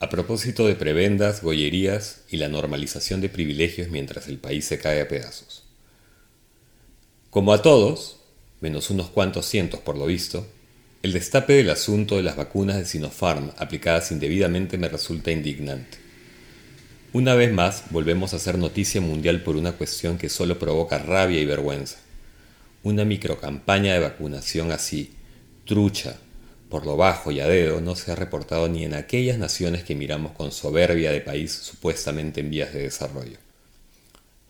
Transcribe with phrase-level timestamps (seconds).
[0.00, 5.00] A propósito de prebendas, gollerías y la normalización de privilegios mientras el país se cae
[5.00, 5.64] a pedazos.
[7.30, 8.20] Como a todos,
[8.60, 10.46] menos unos cuantos cientos por lo visto,
[11.02, 15.98] el destape del asunto de las vacunas de Sinopharm aplicadas indebidamente me resulta indignante.
[17.12, 21.40] Una vez más volvemos a hacer noticia mundial por una cuestión que solo provoca rabia
[21.40, 21.98] y vergüenza.
[22.82, 25.12] Una microcampaña de vacunación así,
[25.64, 26.18] trucha,
[26.68, 29.94] por lo bajo y a dedo, no se ha reportado ni en aquellas naciones que
[29.94, 33.38] miramos con soberbia de país supuestamente en vías de desarrollo.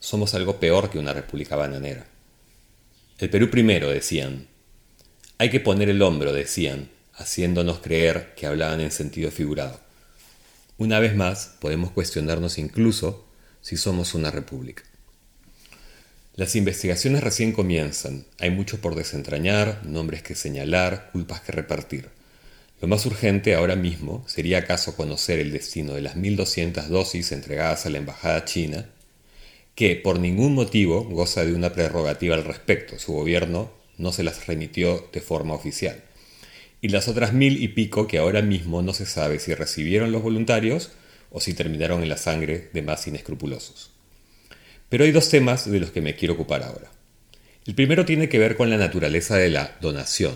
[0.00, 2.06] Somos algo peor que una república bananera.
[3.18, 4.46] El Perú primero, decían,
[5.38, 9.80] hay que poner el hombro, decían, haciéndonos creer que hablaban en sentido figurado.
[10.78, 13.26] Una vez más, podemos cuestionarnos incluso
[13.60, 14.82] si somos una república.
[16.34, 22.10] Las investigaciones recién comienzan, hay mucho por desentrañar, nombres que señalar, culpas que repartir.
[22.80, 27.86] Lo más urgente ahora mismo sería acaso conocer el destino de las 1.200 dosis entregadas
[27.86, 28.86] a la Embajada China,
[29.74, 32.98] que por ningún motivo goza de una prerrogativa al respecto.
[32.98, 36.02] Su gobierno no se las remitió de forma oficial.
[36.80, 40.22] Y las otras mil y pico que ahora mismo no se sabe si recibieron los
[40.22, 40.92] voluntarios
[41.30, 43.90] o si terminaron en la sangre de más inescrupulosos.
[44.88, 46.90] Pero hay dos temas de los que me quiero ocupar ahora.
[47.66, 50.34] El primero tiene que ver con la naturaleza de la donación.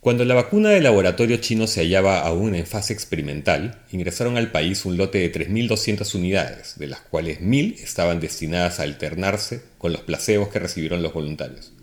[0.00, 4.86] Cuando la vacuna del laboratorio chino se hallaba aún en fase experimental, ingresaron al país
[4.86, 10.00] un lote de 3.200 unidades, de las cuales 1.000 estaban destinadas a alternarse con los
[10.00, 11.74] placebos que recibieron los voluntarios.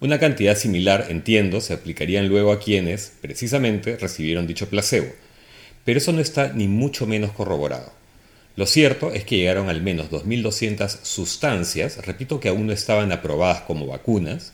[0.00, 5.08] Una cantidad similar, entiendo, se aplicarían luego a quienes, precisamente, recibieron dicho placebo,
[5.86, 7.94] pero eso no está ni mucho menos corroborado.
[8.56, 13.62] Lo cierto es que llegaron al menos 2.200 sustancias, repito que aún no estaban aprobadas
[13.62, 14.52] como vacunas,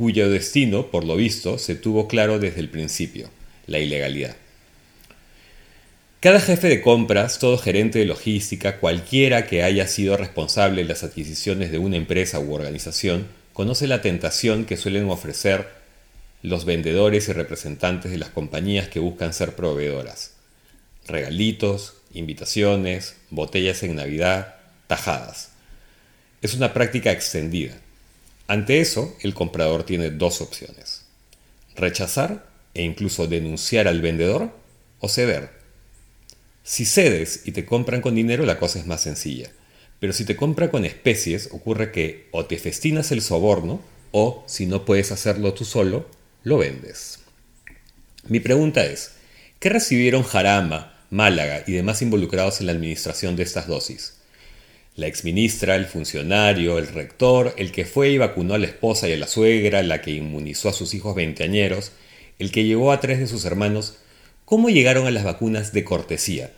[0.00, 3.28] cuyo destino, por lo visto, se tuvo claro desde el principio,
[3.66, 4.34] la ilegalidad.
[6.20, 11.04] Cada jefe de compras, todo gerente de logística, cualquiera que haya sido responsable de las
[11.04, 15.68] adquisiciones de una empresa u organización, conoce la tentación que suelen ofrecer
[16.40, 20.32] los vendedores y representantes de las compañías que buscan ser proveedoras.
[21.06, 24.54] Regalitos, invitaciones, botellas en Navidad,
[24.86, 25.50] tajadas.
[26.40, 27.74] Es una práctica extendida
[28.50, 31.02] ante eso, el comprador tiene dos opciones.
[31.76, 34.50] Rechazar e incluso denunciar al vendedor
[34.98, 35.50] o ceder.
[36.64, 39.52] Si cedes y te compran con dinero, la cosa es más sencilla.
[40.00, 43.80] Pero si te compran con especies, ocurre que o te festinas el soborno
[44.10, 46.08] o, si no puedes hacerlo tú solo,
[46.42, 47.20] lo vendes.
[48.26, 49.12] Mi pregunta es,
[49.60, 54.19] ¿qué recibieron Jarama, Málaga y demás involucrados en la administración de estas dosis?
[55.00, 59.14] La exministra, el funcionario, el rector, el que fue y vacunó a la esposa y
[59.14, 61.92] a la suegra, la que inmunizó a sus hijos veinteañeros,
[62.38, 63.96] el que llevó a tres de sus hermanos,
[64.44, 66.50] ¿cómo llegaron a las vacunas de cortesía?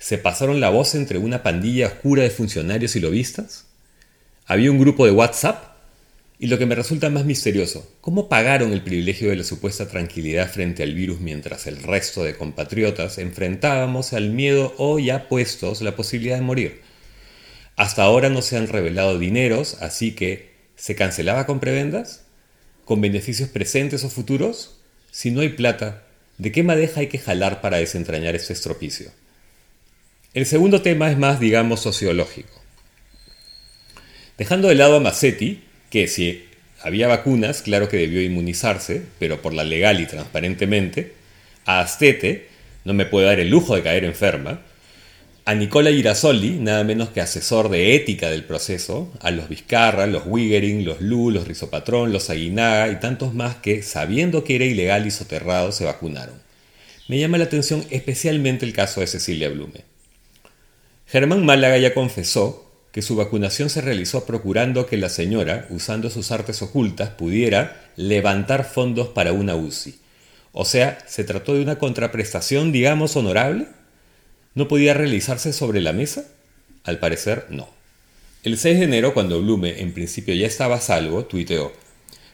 [0.00, 3.66] ¿Se pasaron la voz entre una pandilla oscura de funcionarios y lobistas?
[4.44, 5.62] ¿Había un grupo de WhatsApp?
[6.40, 10.50] Y lo que me resulta más misterioso, ¿cómo pagaron el privilegio de la supuesta tranquilidad
[10.50, 15.94] frente al virus mientras el resto de compatriotas enfrentábamos al miedo o ya puestos la
[15.94, 16.93] posibilidad de morir?
[17.76, 22.24] Hasta ahora no se han revelado dineros, así que ¿se cancelaba con prebendas?
[22.84, 24.78] ¿Con beneficios presentes o futuros?
[25.10, 26.02] Si no hay plata,
[26.38, 29.10] ¿de qué madeja hay que jalar para desentrañar este estropicio?
[30.34, 32.60] El segundo tema es más, digamos, sociológico.
[34.36, 36.44] Dejando de lado a Massetti, que si
[36.82, 41.12] había vacunas, claro que debió inmunizarse, pero por la legal y transparentemente,
[41.64, 42.48] a Astete,
[42.84, 44.60] no me puede dar el lujo de caer enferma,
[45.46, 50.22] a Nicola Girasoli, nada menos que asesor de ética del proceso, a los Vizcarra, los
[50.26, 55.06] Wiggering, los Lu, los Rizopatrón, los Aguinaga y tantos más que, sabiendo que era ilegal
[55.06, 56.42] y soterrado, se vacunaron.
[57.08, 59.84] Me llama la atención especialmente el caso de Cecilia Blume.
[61.06, 66.30] Germán Málaga ya confesó que su vacunación se realizó procurando que la señora, usando sus
[66.30, 69.96] artes ocultas, pudiera levantar fondos para una UCI.
[70.52, 73.66] O sea, ¿se trató de una contraprestación, digamos, honorable?
[74.54, 76.26] ¿No podía realizarse sobre la mesa?
[76.84, 77.68] Al parecer, no.
[78.44, 81.72] El 6 de enero, cuando Blume en principio ya estaba a salvo, tuiteó,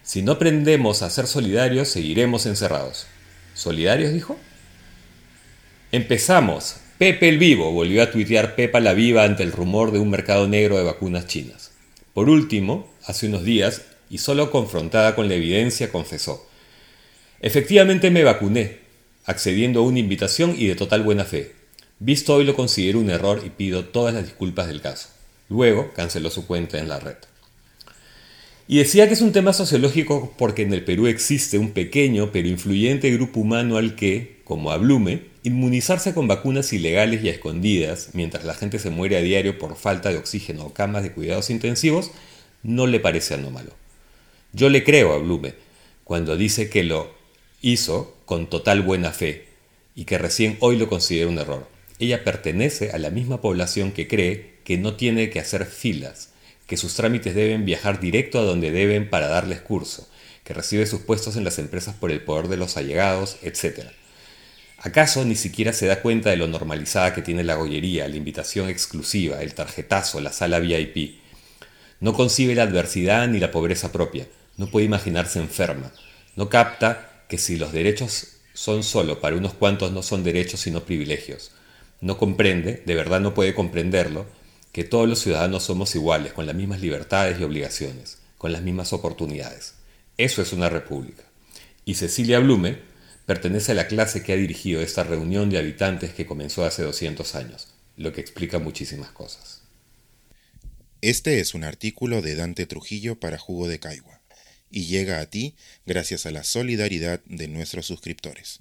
[0.02, 3.06] Si no aprendemos a ser solidarios, seguiremos encerrados.
[3.54, 4.12] ¿Solidarios?
[4.12, 4.36] dijo.
[5.92, 6.76] Empezamos.
[6.98, 10.46] Pepe el Vivo, volvió a tuitear Pepa la Viva ante el rumor de un mercado
[10.46, 11.70] negro de vacunas chinas.
[12.12, 16.46] Por último, hace unos días, y solo confrontada con la evidencia, confesó,
[17.40, 18.80] Efectivamente me vacuné,
[19.24, 21.59] accediendo a una invitación y de total buena fe.
[22.02, 25.10] Visto hoy lo considero un error y pido todas las disculpas del caso.
[25.50, 27.16] Luego canceló su cuenta en la red.
[28.66, 32.48] Y decía que es un tema sociológico porque en el Perú existe un pequeño pero
[32.48, 38.10] influyente grupo humano al que, como a Blume, inmunizarse con vacunas ilegales y a escondidas,
[38.14, 41.50] mientras la gente se muere a diario por falta de oxígeno o camas de cuidados
[41.50, 42.12] intensivos,
[42.62, 43.72] no le parece anómalo.
[44.54, 45.52] Yo le creo a Blume
[46.04, 47.12] cuando dice que lo
[47.60, 49.48] hizo con total buena fe
[49.94, 51.79] y que recién hoy lo considera un error.
[52.00, 56.30] Ella pertenece a la misma población que cree que no tiene que hacer filas,
[56.66, 60.08] que sus trámites deben viajar directo a donde deben para darles curso,
[60.42, 63.88] que recibe sus puestos en las empresas por el poder de los allegados, etc.
[64.78, 68.70] ¿Acaso ni siquiera se da cuenta de lo normalizada que tiene la gollería, la invitación
[68.70, 71.20] exclusiva, el tarjetazo, la sala VIP?
[72.00, 74.26] No concibe la adversidad ni la pobreza propia,
[74.56, 75.92] no puede imaginarse enferma,
[76.34, 80.84] no capta que si los derechos son solo para unos cuantos no son derechos sino
[80.84, 81.52] privilegios.
[82.00, 84.26] No comprende, de verdad no puede comprenderlo,
[84.72, 88.92] que todos los ciudadanos somos iguales, con las mismas libertades y obligaciones, con las mismas
[88.92, 89.74] oportunidades.
[90.16, 91.24] Eso es una república.
[91.84, 92.78] Y Cecilia Blume
[93.26, 97.34] pertenece a la clase que ha dirigido esta reunión de habitantes que comenzó hace 200
[97.34, 99.62] años, lo que explica muchísimas cosas.
[101.02, 104.20] Este es un artículo de Dante Trujillo para Jugo de Caigua
[104.70, 105.54] y llega a ti
[105.86, 108.60] gracias a la solidaridad de nuestros suscriptores.